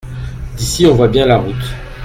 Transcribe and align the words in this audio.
D’ici 0.57 0.87
on 0.87 0.95
voit 0.95 1.09
bien 1.09 1.27
la 1.27 1.37
route. 1.37 1.73